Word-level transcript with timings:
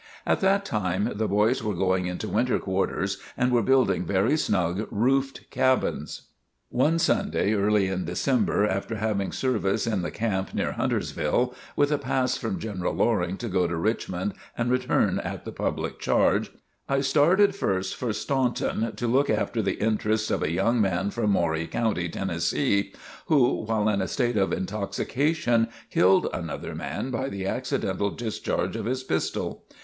At 0.25 0.39
that 0.39 0.65
time 0.65 1.11
the 1.13 1.27
boys 1.27 1.61
were 1.63 1.75
going 1.75 2.07
into 2.07 2.27
winter 2.27 2.57
quarters 2.57 3.19
and 3.37 3.51
were 3.51 3.61
building 3.61 4.03
very 4.03 4.35
snug, 4.35 4.87
roofed 4.89 5.47
cabins. 5.51 6.23
One 6.69 6.97
Sunday 6.97 7.53
early 7.53 7.85
in 7.85 8.05
December, 8.05 8.65
after 8.67 8.95
having 8.95 9.31
service 9.31 9.85
in 9.85 10.01
the 10.01 10.09
camp 10.09 10.55
near 10.55 10.71
Huntersville, 10.71 11.53
with 11.75 11.91
a 11.91 11.99
pass 11.99 12.35
from 12.35 12.57
General 12.57 12.95
Loring 12.95 13.37
to 13.37 13.47
go 13.47 13.67
to 13.67 13.75
Richmond 13.75 14.33
and 14.57 14.71
return 14.71 15.19
at 15.19 15.45
the 15.45 15.51
public 15.51 15.99
charge, 15.99 16.51
I 16.89 17.01
started 17.01 17.53
first 17.53 17.95
for 17.95 18.11
Staunton 18.11 18.93
to 18.95 19.05
look 19.07 19.29
after 19.29 19.61
the 19.61 19.79
interests 19.79 20.31
of 20.31 20.41
a 20.41 20.49
young 20.49 20.81
man 20.81 21.11
from 21.11 21.29
Maury 21.29 21.67
County, 21.67 22.09
Tennessee, 22.09 22.91
who 23.27 23.65
while 23.65 23.87
in 23.87 24.01
a 24.01 24.07
state 24.07 24.35
of 24.35 24.51
intoxication, 24.51 25.67
killed 25.91 26.27
another 26.33 26.73
man 26.73 27.11
by 27.11 27.29
the 27.29 27.45
accidental 27.45 28.09
discharge 28.09 28.75
of 28.75 28.85
his 28.85 29.03
pistol. 29.03 29.63